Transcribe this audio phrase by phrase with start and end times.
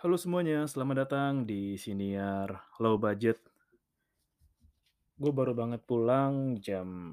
[0.00, 2.48] Halo semuanya, selamat datang di Siniar
[2.80, 3.36] Low Budget.
[5.20, 7.12] Gue baru banget pulang jam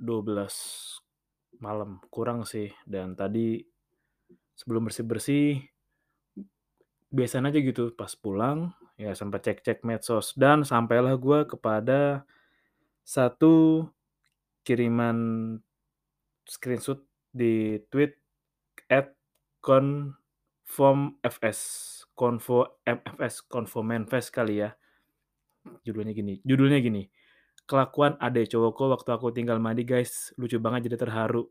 [0.00, 2.72] 12 malam, kurang sih.
[2.88, 3.60] Dan tadi
[4.56, 5.60] sebelum bersih-bersih,
[7.12, 10.32] biasa aja gitu pas pulang, ya sempat cek-cek medsos.
[10.40, 12.24] Dan sampailah gue kepada
[13.04, 13.84] satu
[14.64, 15.60] kiriman
[16.48, 18.16] screenshot di tweet
[18.88, 19.12] at
[20.68, 24.76] conformfs convo mfs convo manfest kali ya.
[25.82, 27.08] Judulnya gini judulnya gini.
[27.68, 30.36] Kelakuan ade cowokku waktu aku tinggal mandi guys.
[30.36, 31.48] Lucu banget jadi terharu.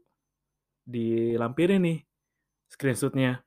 [0.86, 2.00] Dilampirin nih
[2.70, 3.42] screenshotnya.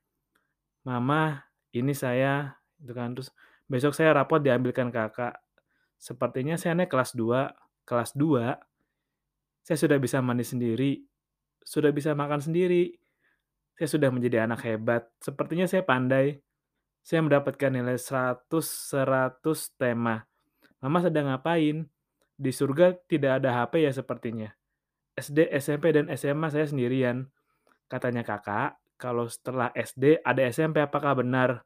[0.83, 3.15] Mama ini saya itu kan.
[3.15, 3.31] Terus
[3.71, 5.39] besok saya rapot diambilkan kakak.
[5.95, 8.55] Sepertinya saya naik kelas 2 kelas 2
[9.61, 11.05] saya sudah bisa mandi sendiri
[11.61, 12.97] sudah bisa makan sendiri
[13.81, 16.37] saya sudah menjadi anak hebat sepertinya saya pandai
[17.01, 19.41] saya mendapatkan nilai 100 100
[19.73, 20.21] tema
[20.81, 21.85] Mama sedang ngapain?
[22.41, 24.49] Di surga tidak ada HP ya sepertinya.
[25.13, 27.29] SD, SMP, dan SMA saya sendirian.
[27.85, 31.61] Katanya kakak, kalau setelah SD ada SMP apakah benar?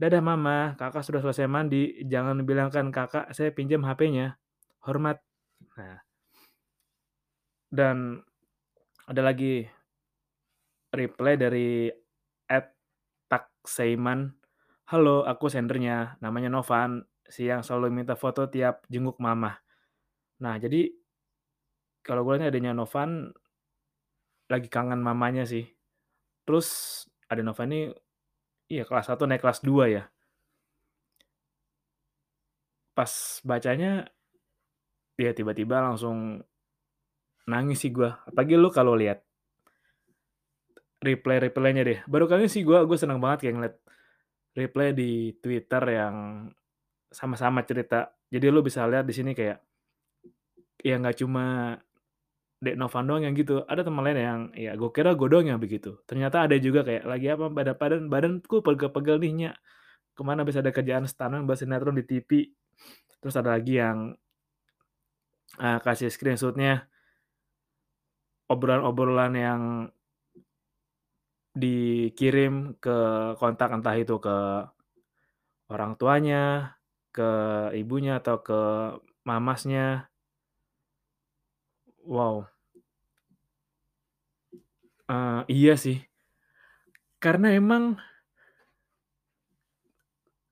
[0.00, 2.00] Dadah mama, kakak sudah selesai mandi.
[2.08, 4.40] Jangan bilangkan kakak saya pinjam HP-nya.
[4.80, 5.20] Hormat.
[5.76, 6.00] Nah.
[7.68, 8.24] Dan
[9.04, 9.68] ada lagi
[10.90, 11.90] reply dari
[12.50, 12.66] Ed
[13.30, 14.26] Takseiman.
[14.90, 16.18] Halo, aku sendernya.
[16.18, 19.54] Namanya Novan si yang selalu minta foto tiap jenguk mama.
[20.42, 20.90] Nah, jadi
[22.02, 23.30] kalau gue lihat adanya Novan
[24.50, 25.62] lagi kangen mamanya sih.
[26.42, 27.94] Terus ada Novan ini
[28.66, 30.10] iya kelas 1 naik kelas 2 ya.
[32.98, 34.10] Pas bacanya
[35.14, 36.42] ya tiba-tiba langsung
[37.46, 38.10] nangis sih gue.
[38.10, 39.22] Apalagi lu kalau lihat
[41.00, 41.98] reply-reply-nya deh.
[42.04, 43.76] Baru kali ini sih gue gue senang banget kayak ngeliat
[44.54, 46.14] reply di Twitter yang
[47.10, 48.12] sama-sama cerita.
[48.30, 49.58] Jadi lu bisa lihat di sini kayak
[50.80, 51.76] ya nggak cuma
[52.60, 55.56] Dek Novan doang yang gitu, ada teman lain yang ya gue kira gue doang yang
[55.56, 55.96] begitu.
[56.04, 59.56] Ternyata ada juga kayak lagi apa badan badan badanku pegel-pegel nih nyak.
[60.12, 62.52] Ke mana bisa ada kerjaan stunning bahas sinetron di TV.
[63.24, 64.12] Terus ada lagi yang
[65.56, 66.84] uh, kasih screenshotnya
[68.52, 69.60] obrolan-obrolan yang
[71.54, 72.98] dikirim ke
[73.40, 74.36] kontak entah itu ke
[75.70, 76.74] orang tuanya,
[77.14, 77.30] ke
[77.74, 78.60] ibunya atau ke
[79.26, 80.10] mamasnya.
[82.06, 82.46] Wow.
[85.10, 86.06] Uh, iya sih.
[87.18, 87.98] Karena emang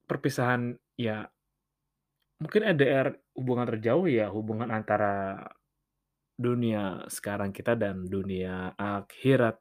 [0.08, 1.28] perpisahan ya
[2.40, 5.46] mungkin LDR hubungan terjauh ya hubungan antara
[6.38, 9.58] dunia sekarang kita dan dunia akhirat.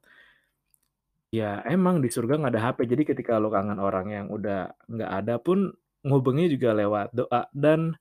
[1.27, 5.11] Ya emang di surga nggak ada HP, jadi ketika lo kangen orang yang udah nggak
[5.11, 5.75] ada pun
[6.07, 7.51] ngubungnya juga lewat doa.
[7.51, 7.95] Dan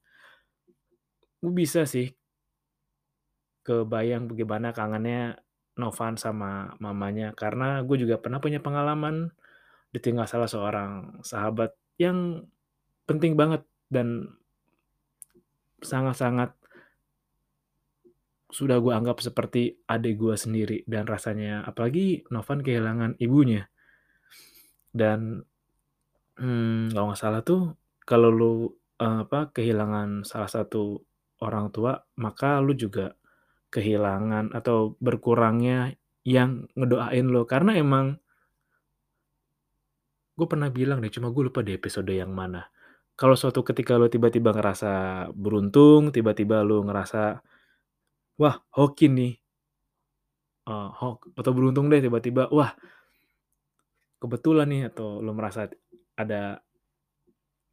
[1.42, 2.14] gue bisa sih
[3.66, 5.42] kebayang bagaimana kangennya
[5.76, 7.34] Novan sama mamanya.
[7.34, 9.34] Karena gue juga pernah punya pengalaman
[9.90, 12.46] ditinggal salah seorang sahabat yang
[13.10, 14.38] penting banget dan
[15.82, 16.52] sangat-sangat
[18.56, 23.68] sudah gue anggap seperti adik gue sendiri dan rasanya apalagi Novan kehilangan ibunya.
[24.96, 25.44] Dan
[26.40, 27.76] hmm, kalau nggak salah tuh
[28.08, 28.52] kalau lu
[28.96, 31.04] uh, apa kehilangan salah satu
[31.44, 33.12] orang tua maka lu juga
[33.68, 35.92] kehilangan atau berkurangnya
[36.24, 38.16] yang ngedoain lo karena emang
[40.32, 42.64] gue pernah bilang deh cuma gue lupa di episode yang mana.
[43.20, 47.44] Kalau suatu ketika lo tiba-tiba ngerasa beruntung tiba-tiba lo ngerasa
[48.40, 49.34] wah hoki nih.
[50.66, 52.74] Uh, hok atau beruntung deh tiba-tiba wah
[54.18, 55.70] kebetulan nih atau lo merasa
[56.18, 56.58] ada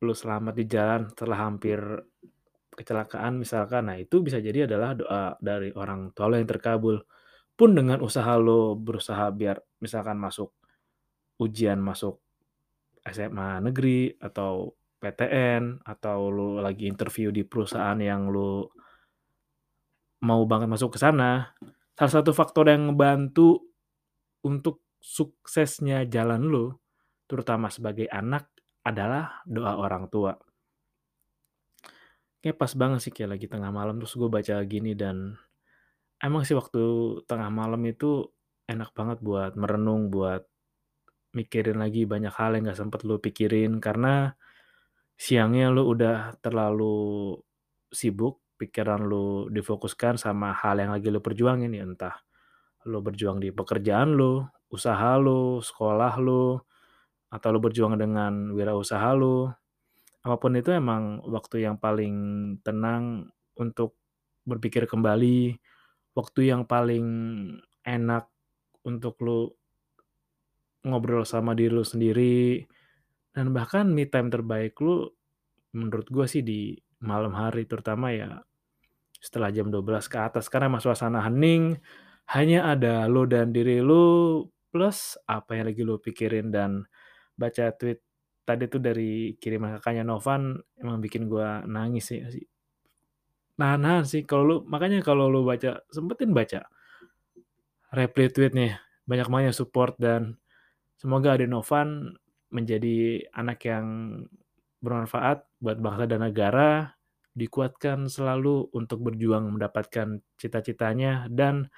[0.03, 1.79] lo selamat di jalan setelah hampir
[2.75, 3.89] kecelakaan misalkan.
[3.89, 7.01] Nah itu bisa jadi adalah doa dari orang tua lo yang terkabul.
[7.53, 10.53] Pun dengan usaha lo berusaha biar misalkan masuk
[11.41, 12.21] ujian masuk
[13.03, 18.71] SMA negeri atau PTN atau lo lagi interview di perusahaan yang lo
[20.23, 21.51] mau banget masuk ke sana.
[21.93, 23.59] Salah satu faktor yang ngebantu
[24.47, 26.65] untuk suksesnya jalan lo
[27.27, 28.47] terutama sebagai anak
[28.87, 30.33] adalah doa orang tua.
[32.43, 35.35] Kayak pas banget sih kayak lagi tengah malam terus gue baca gini dan
[36.19, 36.83] emang sih waktu
[37.23, 38.27] tengah malam itu
[38.67, 40.43] enak banget buat merenung buat
[41.35, 44.35] mikirin lagi banyak hal yang gak sempet lu pikirin karena
[45.15, 47.39] siangnya lu udah terlalu
[47.89, 52.15] sibuk pikiran lu difokuskan sama hal yang lagi lu perjuangin ya entah
[52.87, 56.57] lu berjuang di pekerjaan lu usaha lu sekolah lu
[57.33, 59.49] atau lu berjuang dengan wirausaha lu,
[60.21, 62.13] apa pun itu emang waktu yang paling
[62.61, 63.97] tenang untuk
[64.45, 65.57] berpikir kembali,
[66.13, 67.05] waktu yang paling
[67.81, 68.29] enak
[68.85, 69.49] untuk lu
[70.85, 72.69] ngobrol sama diri lu sendiri,
[73.33, 75.09] dan bahkan me time terbaik lu
[75.73, 78.45] menurut gua sih di malam hari, terutama ya
[79.23, 81.79] setelah jam 12.00 ke atas, karena emang suasana hening,
[82.35, 86.83] hanya ada lu dan diri lu, plus apa yang lagi lu pikirin dan
[87.39, 88.03] baca tweet
[88.43, 92.19] tadi tuh dari kiriman Kakaknya Novan, emang bikin gua nangis sih.
[93.55, 94.27] Nahan-nahan sih.
[94.27, 96.67] Kalau lu makanya kalau lu baca sempetin baca
[97.93, 100.41] reply tweet-nya, banyak banget yang support dan
[100.97, 102.17] semoga Ade Novan
[102.49, 103.85] menjadi anak yang
[104.83, 106.97] bermanfaat buat bangsa dan negara,
[107.33, 111.69] dikuatkan selalu untuk berjuang mendapatkan cita-citanya dan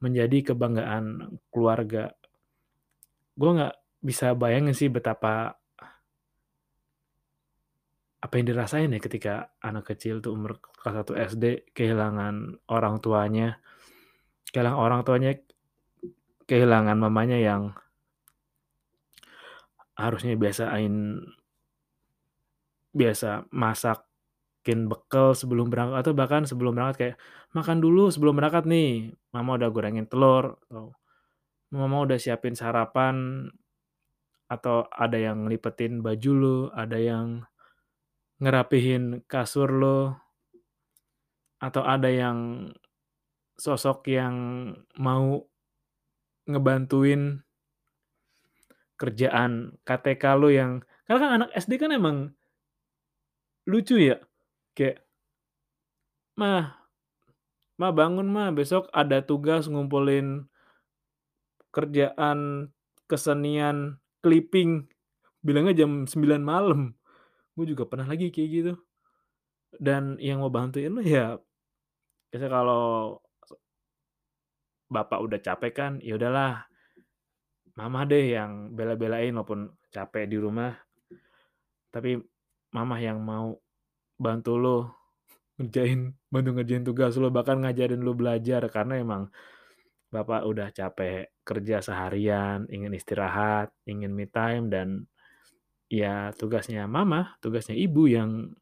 [0.00, 2.12] menjadi kebanggaan keluarga.
[3.36, 5.56] Gua nggak bisa bayangin sih betapa
[8.24, 11.44] apa yang dirasain ya ketika anak kecil tuh umur kelas 1 SD
[11.76, 13.60] kehilangan orang tuanya,
[14.48, 15.32] kehilangan orang tuanya,
[16.48, 17.76] kehilangan mamanya yang
[19.94, 21.20] harusnya biasain
[22.94, 23.46] biasa
[24.64, 27.16] masakin bekal sebelum berangkat atau bahkan sebelum berangkat kayak,
[27.52, 30.96] "Makan dulu sebelum berangkat nih, mama udah gorengin telur," atau,
[31.68, 33.44] "Mama udah siapin sarapan,"
[34.48, 37.44] atau ada yang ngelipetin baju lu, ada yang
[38.40, 40.16] ngerapihin kasur lu,
[41.60, 42.72] atau ada yang
[43.60, 44.36] sosok yang
[44.96, 45.44] mau
[46.48, 47.44] ngebantuin
[48.96, 52.32] kerjaan KTK lu yang karena kan anak SD kan emang
[53.68, 54.20] lucu ya,
[54.74, 55.02] kayak,
[56.38, 56.76] "Mah,
[57.78, 60.46] mah bangun mah, besok ada tugas ngumpulin
[61.70, 62.70] kerjaan
[63.06, 64.86] kesenian clipping,"
[65.40, 66.94] bilangnya jam 9.00 malam.
[67.54, 68.74] Gua juga pernah lagi kayak gitu.
[69.74, 71.34] Dan yang mau bantuin lu ya
[72.30, 73.18] biasanya kalau
[74.90, 76.66] bapak udah capek kan, ya udahlah
[77.74, 80.74] mama deh yang bela-belain walaupun capek di rumah.
[81.90, 82.18] Tapi
[82.74, 83.54] mama yang mau
[84.18, 84.78] bantu lu
[85.58, 89.22] ngerjain bantu ngerjain tugas lu, bahkan ngajarin lu belajar karena emang
[90.10, 95.10] bapak udah capek kerja seharian, ingin istirahat, ingin me time dan
[95.90, 98.54] ya tugasnya mama, tugasnya ibu yang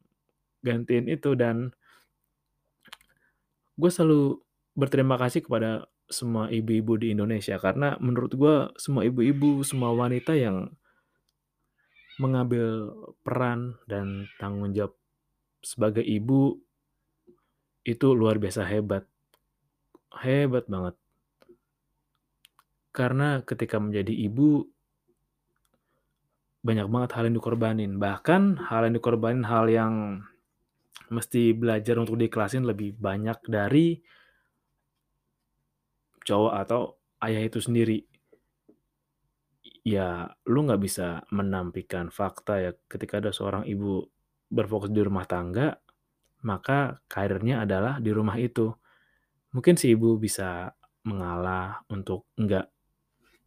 [0.65, 1.73] gantiin itu dan
[3.77, 4.41] gua selalu
[4.73, 10.73] berterima kasih kepada semua ibu-ibu di Indonesia karena menurut gua semua ibu-ibu, semua wanita yang
[12.21, 12.93] mengambil
[13.25, 14.93] peran dan tanggung jawab
[15.63, 16.59] sebagai ibu
[17.87, 19.07] itu luar biasa hebat.
[20.13, 20.95] Hebat banget.
[22.93, 24.67] Karena ketika menjadi ibu
[26.63, 30.23] banyak banget hal yang dikorbanin, bahkan hal yang dikorbanin hal yang
[31.11, 33.99] mesti belajar untuk diikhlasin lebih banyak dari
[36.23, 36.81] cowok atau
[37.27, 37.99] ayah itu sendiri.
[39.83, 44.07] Ya, lu nggak bisa menampikkan fakta ya, ketika ada seorang ibu
[44.53, 45.73] berfokus di rumah tangga,
[46.45, 48.69] maka karirnya adalah di rumah itu.
[49.53, 50.69] Mungkin si ibu bisa
[51.03, 52.69] mengalah untuk nggak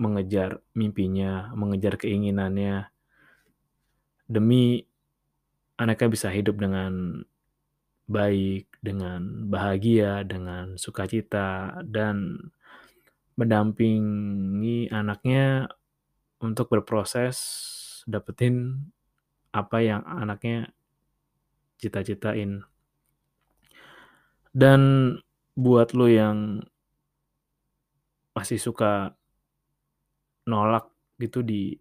[0.03, 2.91] mengejar mimpinya, mengejar keinginannya
[4.27, 4.83] demi
[5.79, 7.23] anaknya bisa hidup dengan
[8.07, 12.39] baik, dengan bahagia, dengan sukacita, dan
[13.37, 15.69] mendampingi anaknya
[16.41, 17.37] untuk berproses
[18.09, 18.89] dapetin
[19.53, 20.73] apa yang anaknya
[21.77, 22.65] cita-citain.
[24.57, 24.81] Dan
[25.57, 26.65] buat lu yang
[28.37, 29.17] masih suka
[30.45, 31.73] nolak gitu di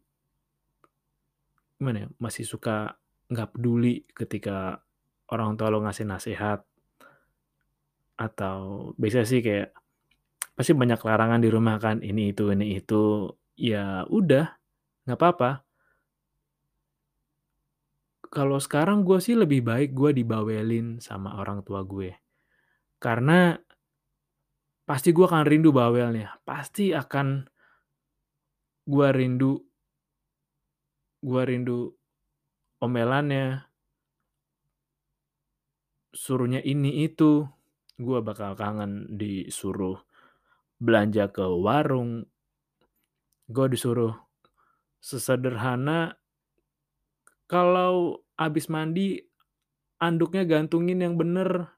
[1.75, 2.96] gimana ya, masih suka
[3.28, 4.80] nggak peduli ketika
[5.28, 6.64] orang tua lu ngasih nasehat
[8.16, 9.75] atau biasanya sih kayak
[10.56, 13.28] pasti banyak larangan di rumah kan, ini itu ini itu,
[13.60, 14.56] ya udah,
[15.04, 15.65] nggak papa.
[18.36, 22.12] Kalau sekarang gua sih lebih baik gua dibawelin sama orang tua gue.
[23.00, 23.56] Karena
[24.84, 27.48] pasti gua akan rindu bawelnya, pasti akan
[28.84, 29.63] gua rindu
[31.24, 31.96] gua rindu
[32.84, 33.72] omelannya.
[36.12, 37.48] Suruhnya ini itu,
[37.96, 40.04] gua bakal kangen disuruh
[40.75, 42.27] belanja ke warung.
[43.48, 44.12] Gua disuruh
[45.00, 46.20] sesederhana
[47.46, 49.22] kalau habis mandi
[50.02, 51.70] anduknya gantungin yang bener,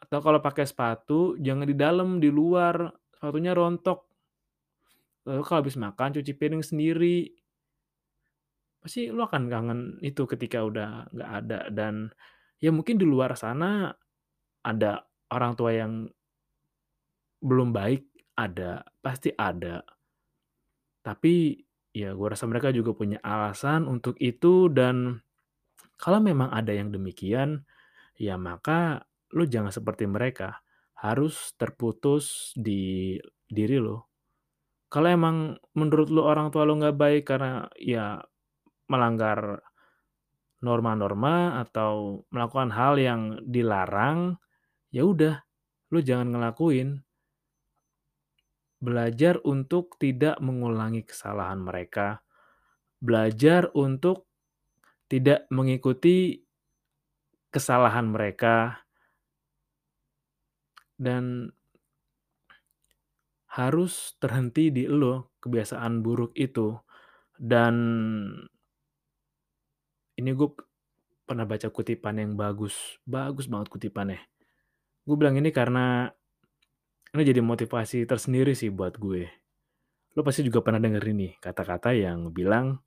[0.00, 4.04] atau kalau pakai sepatu jangan di dalam, di luar, sepatunya rontok.
[5.24, 7.32] Lalu kalau habis makan cuci piring sendiri.
[8.84, 12.12] Pasti lu akan kangen itu ketika udah nggak ada dan
[12.60, 13.88] ya mungkin di luar sana
[14.60, 16.04] ada orang tua yang
[17.40, 18.04] belum baik,
[18.36, 19.80] ada, pasti ada.
[21.00, 21.60] Tapi
[21.94, 25.22] ya gue rasa mereka juga punya alasan untuk itu dan
[25.94, 27.62] kalau memang ada yang demikian,
[28.18, 30.62] ya maka lu jangan seperti mereka,
[30.98, 33.98] harus terputus di diri lu.
[34.90, 38.22] Kalau emang menurut lu orang tua lu nggak baik karena ya
[38.90, 39.62] melanggar
[40.62, 44.38] norma-norma atau melakukan hal yang dilarang,
[44.90, 45.40] ya udah
[45.94, 47.02] lu jangan ngelakuin.
[48.84, 52.20] Belajar untuk tidak mengulangi kesalahan mereka,
[53.00, 54.28] belajar untuk
[55.08, 56.44] tidak mengikuti
[57.48, 58.84] kesalahan mereka
[61.00, 61.48] dan
[63.54, 66.74] harus terhenti di elu kebiasaan buruk itu.
[67.34, 67.74] Dan
[70.18, 70.50] ini gue
[71.24, 74.20] pernah baca kutipan yang bagus, bagus banget kutipannya.
[75.06, 76.10] Gue bilang ini karena
[77.14, 79.30] ini jadi motivasi tersendiri sih buat gue.
[80.18, 82.82] Lo pasti juga pernah denger ini kata-kata yang bilang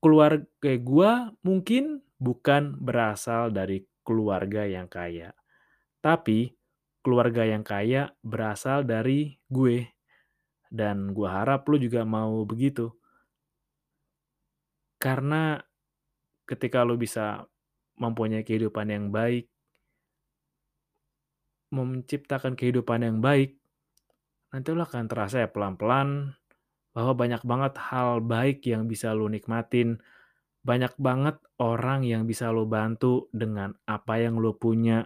[0.00, 1.12] keluarga gue
[1.44, 5.36] mungkin bukan berasal dari keluarga yang kaya,
[6.00, 6.56] tapi
[7.04, 9.92] keluarga yang kaya berasal dari gue.
[10.66, 12.90] Dan gue harap lo juga mau begitu.
[14.96, 15.60] Karena
[16.48, 17.44] ketika lo bisa
[18.00, 19.46] mempunyai kehidupan yang baik,
[21.84, 23.60] menciptakan kehidupan yang baik,
[24.54, 26.32] nanti lo akan terasa ya pelan-pelan
[26.96, 30.00] bahwa banyak banget hal baik yang bisa lo nikmatin,
[30.64, 35.04] banyak banget orang yang bisa lo bantu dengan apa yang lo punya,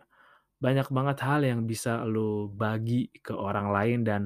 [0.62, 4.23] banyak banget hal yang bisa lo bagi ke orang lain dan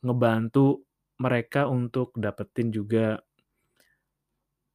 [0.00, 0.80] ngebantu
[1.20, 3.20] mereka untuk dapetin juga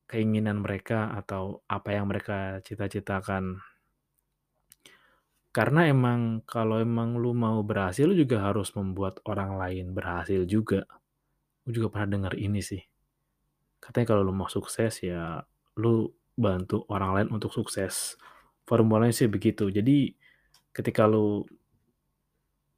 [0.09, 3.61] keinginan mereka atau apa yang mereka cita-citakan.
[5.49, 10.85] Karena emang kalau emang lu mau berhasil, lu juga harus membuat orang lain berhasil juga.
[11.65, 12.81] Gue juga pernah dengar ini sih.
[13.81, 15.41] Katanya kalau lu mau sukses ya
[15.81, 16.05] lu
[16.37, 18.13] bantu orang lain untuk sukses.
[18.69, 19.73] Formulanya sih begitu.
[19.73, 20.13] Jadi
[20.69, 21.41] ketika lu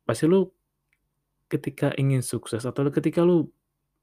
[0.07, 0.47] pasti lu
[1.51, 3.51] ketika ingin sukses atau ketika lu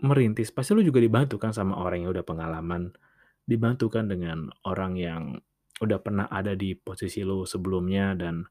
[0.05, 2.93] merintis, pasti lu juga dibantu kan sama orang yang udah pengalaman.
[3.49, 5.41] Dibantu kan dengan orang yang
[5.79, 8.43] udah pernah ada di posisi lu sebelumnya dan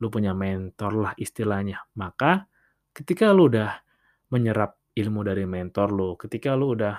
[0.00, 1.82] lu punya mentor lah istilahnya.
[1.98, 2.46] Maka
[2.94, 3.70] ketika lu udah
[4.32, 6.96] menyerap ilmu dari mentor lu, ketika lu udah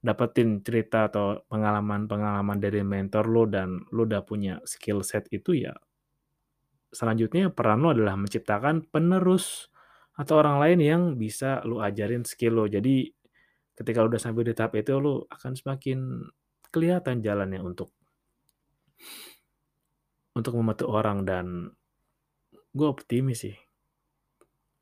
[0.00, 5.76] dapetin cerita atau pengalaman-pengalaman dari mentor lu dan lu udah punya skill set itu ya
[6.90, 9.70] selanjutnya peran lu adalah menciptakan penerus
[10.18, 12.64] atau orang lain yang bisa lu ajarin skill lu.
[12.66, 13.08] Jadi
[13.78, 16.28] ketika lu udah sampai di tahap itu lu akan semakin
[16.68, 17.94] kelihatan jalannya untuk
[20.34, 21.46] untuk membantu orang dan
[22.70, 23.56] gue optimis sih.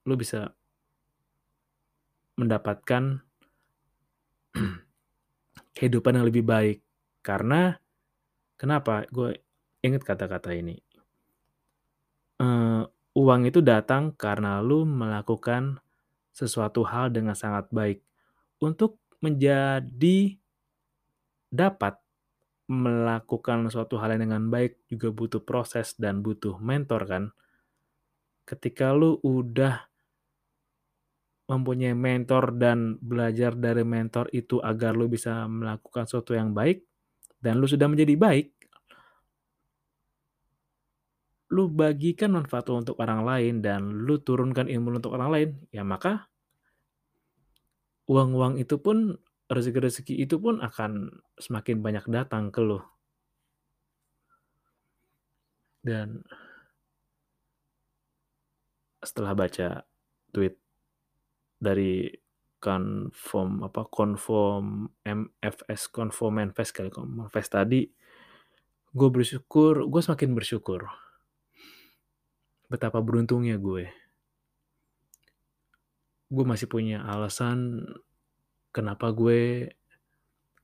[0.05, 0.53] Lu bisa
[2.39, 3.19] mendapatkan
[5.77, 6.79] kehidupan yang lebih baik.
[7.25, 7.75] Karena
[8.55, 9.05] kenapa?
[9.11, 9.43] Gue
[9.83, 10.79] inget kata-kata ini.
[12.39, 12.87] Uh,
[13.19, 15.83] uang itu datang karena lu melakukan
[16.31, 17.99] sesuatu hal dengan sangat baik.
[18.63, 20.39] Untuk menjadi
[21.51, 21.99] dapat
[22.69, 27.25] melakukan suatu hal yang dengan baik juga butuh proses dan butuh mentor kan.
[28.45, 29.89] Ketika lu udah
[31.49, 36.85] mempunyai mentor dan belajar dari mentor itu agar lu bisa melakukan sesuatu yang baik
[37.41, 38.53] dan lu sudah menjadi baik,
[41.49, 45.49] lu bagikan manfaat lu untuk orang lain dan lu turunkan ilmu lu untuk orang lain,
[45.73, 46.29] ya maka
[48.09, 49.17] uang-uang itu pun
[49.49, 52.81] rezeki-rezeki itu pun akan semakin banyak datang ke lu.
[55.81, 56.21] Dan
[59.01, 59.83] setelah baca
[60.33, 60.59] tweet
[61.59, 62.13] dari
[62.59, 67.87] Conform apa Conform MFS Conform Manifest kali Manifest tadi
[68.89, 70.91] gue bersyukur gue semakin bersyukur
[72.67, 73.87] betapa beruntungnya gue
[76.29, 77.87] gue masih punya alasan
[78.73, 79.73] kenapa gue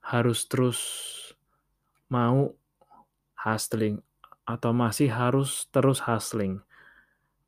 [0.04, 0.80] harus terus
[2.12, 2.52] mau
[3.40, 4.04] hustling
[4.44, 6.60] atau masih harus terus hustling.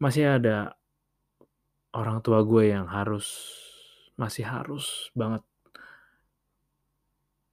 [0.01, 0.77] Masih ada
[1.93, 3.29] orang tua gue yang harus
[4.17, 5.45] masih harus banget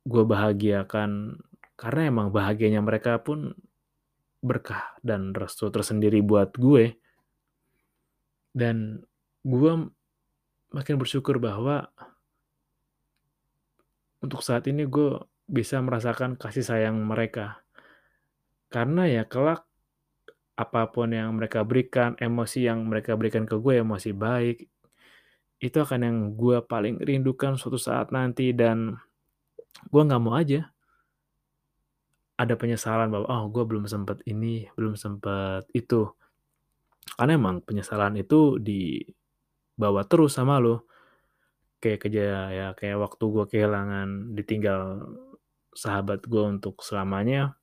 [0.07, 1.39] gue bahagiakan
[1.75, 3.55] karena emang bahagianya mereka pun
[4.43, 6.95] berkah dan restu tersendiri buat gue.
[8.53, 9.03] Dan
[9.43, 9.73] gue
[10.71, 11.91] makin bersyukur bahwa
[14.23, 17.59] untuk saat ini gue bisa merasakan kasih sayang mereka.
[18.71, 19.67] Karena ya kelak
[20.55, 24.57] apa pun yang mereka berikan, emosi yang mereka berikan ke gue, emosi baik,
[25.59, 28.95] itu akan yang gue paling rindukan suatu saat nanti dan
[29.91, 30.73] gue nggak mau aja
[32.33, 36.09] ada penyesalan bahwa oh gue belum sempet ini, belum sempet itu.
[37.13, 40.89] Karena emang penyesalan itu dibawa terus sama lo.
[41.83, 45.03] Kayak kerja ya kayak waktu gue kehilangan ditinggal
[45.75, 47.59] sahabat gue untuk selamanya.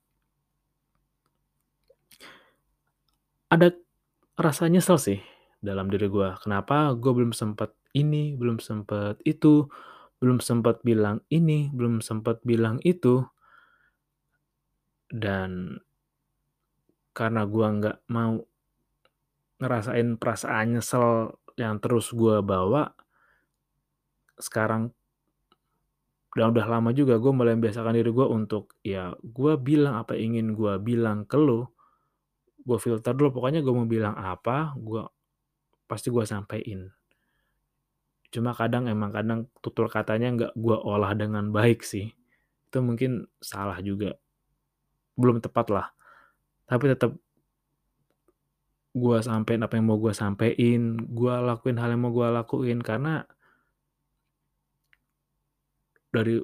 [3.49, 3.73] Ada
[4.37, 5.21] rasa nyesel sih
[5.65, 6.37] dalam diri gue.
[6.45, 9.73] Kenapa gue belum sempet ini, belum sempet itu,
[10.21, 13.25] belum sempat bilang ini, belum sempat bilang itu.
[15.09, 15.81] Dan
[17.17, 18.39] karena gue nggak mau
[19.61, 22.95] ngerasain perasaan nyesel yang terus gue bawa,
[24.42, 24.92] sekarang
[26.30, 30.54] dan udah lama juga gue mulai membiasakan diri gue untuk ya gue bilang apa ingin
[30.54, 31.75] gue bilang ke lo,
[32.62, 35.02] gue filter dulu pokoknya gue mau bilang apa, gue
[35.90, 36.87] pasti gue sampein.
[38.30, 42.14] Cuma kadang emang kadang tutur katanya nggak gue olah dengan baik sih.
[42.70, 44.14] Itu mungkin salah juga.
[45.18, 45.90] Belum tepat lah.
[46.70, 47.18] Tapi tetap
[48.94, 53.26] gue sampein apa yang mau gue sampein, gue lakuin hal yang mau gue lakuin karena
[56.11, 56.43] dari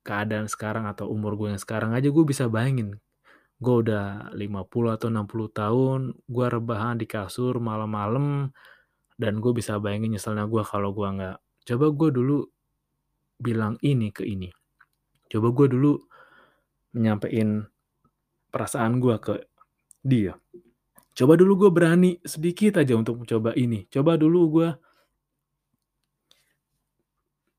[0.00, 2.96] keadaan sekarang atau umur gue yang sekarang aja gue bisa bayangin.
[3.60, 8.48] Gue udah 50 atau 60 tahun gue rebahan di kasur malam-malam
[9.20, 11.36] dan gue bisa bayangin nyeselnya gue kalau gue nggak.
[11.68, 12.38] Coba gue dulu
[13.36, 14.48] bilang ini ke ini.
[15.28, 16.00] Coba gue dulu
[16.96, 17.68] menyampaikan
[18.48, 19.34] perasaan gue ke
[20.00, 20.34] dia.
[21.12, 23.84] Coba dulu gue berani sedikit aja untuk mencoba ini.
[23.92, 24.68] Coba dulu gue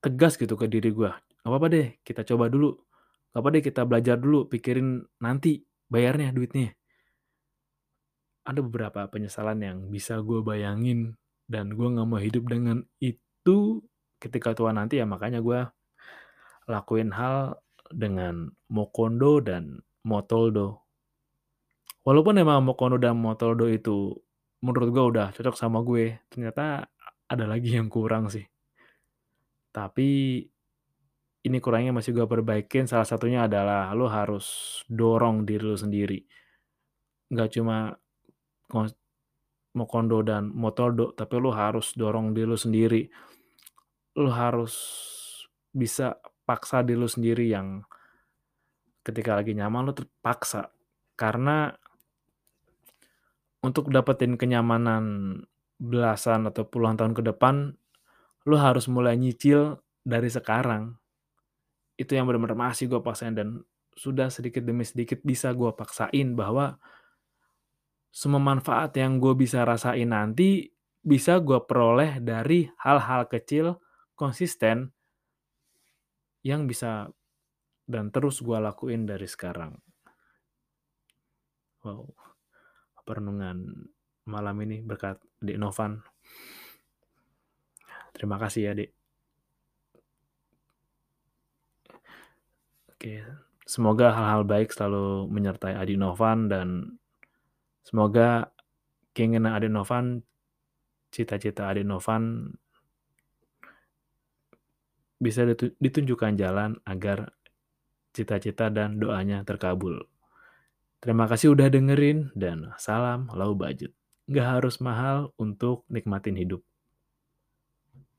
[0.02, 2.78] tegas gitu ke diri gue apa apa deh kita coba dulu.
[3.34, 6.70] Apa deh kita belajar dulu pikirin nanti bayarnya duitnya.
[8.46, 11.18] Ada beberapa penyesalan yang bisa gue bayangin
[11.50, 13.82] dan gue nggak mau hidup dengan itu
[14.22, 15.66] ketika tua nanti ya makanya gue
[16.70, 17.58] lakuin hal
[17.90, 20.86] dengan Mokondo dan Motoldo.
[22.06, 24.14] Walaupun emang Mokondo dan Motoldo itu
[24.62, 26.86] menurut gue udah cocok sama gue ternyata
[27.26, 28.51] ada lagi yang kurang sih
[29.72, 30.44] tapi
[31.42, 32.86] ini kurangnya masih gue perbaikin.
[32.86, 36.22] Salah satunya adalah lo harus dorong diri lo sendiri.
[37.32, 37.90] Nggak cuma
[39.72, 43.02] Mokondo dan Motoldo, tapi lo harus dorong diri lo sendiri.
[44.20, 44.76] Lo harus
[45.72, 47.82] bisa paksa diri lo sendiri yang
[49.02, 50.70] ketika lagi nyaman lo terpaksa.
[51.18, 51.74] Karena
[53.66, 55.36] untuk dapetin kenyamanan
[55.82, 57.74] belasan atau puluhan tahun ke depan,
[58.46, 60.94] lo harus mulai nyicil dari sekarang.
[61.94, 66.80] Itu yang benar-benar masih gue paksain dan sudah sedikit demi sedikit bisa gue paksain bahwa
[68.12, 70.68] semua manfaat yang gue bisa rasain nanti
[71.02, 73.80] bisa gue peroleh dari hal-hal kecil
[74.14, 74.92] konsisten
[76.44, 77.10] yang bisa
[77.86, 79.74] dan terus gue lakuin dari sekarang.
[81.82, 82.14] Wow,
[83.02, 83.90] perenungan
[84.26, 85.98] malam ini berkat di Novan.
[88.22, 88.90] Terima kasih ya, Dik.
[92.94, 93.18] Oke,
[93.66, 96.68] semoga hal-hal baik selalu menyertai Adi Novan dan
[97.82, 98.54] semoga
[99.10, 100.22] keinginan Adi Novan,
[101.10, 102.46] cita-cita Adi Novan
[105.18, 105.42] bisa
[105.82, 107.34] ditunjukkan jalan agar
[108.14, 109.98] cita-cita dan doanya terkabul.
[111.02, 113.90] Terima kasih udah dengerin dan salam low budget.
[114.30, 116.62] Gak harus mahal untuk nikmatin hidup.